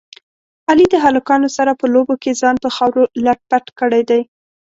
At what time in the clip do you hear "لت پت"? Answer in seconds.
3.25-3.65